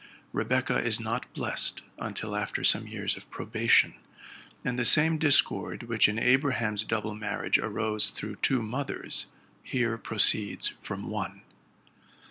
[0.33, 3.93] Rebecca is not blessed until after some years of probation;
[4.65, 9.27] and the same discord, which, in Abraham's double marriage, arose through two mothers,
[9.61, 11.43] here proceeds from one.